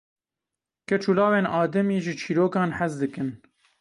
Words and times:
Keç 0.87 1.03
û 1.09 1.11
lawên 1.19 1.47
ademî 1.61 1.97
ji 2.05 2.13
çîrokan 2.21 2.69
hez 2.77 2.93
dikin. 3.01 3.29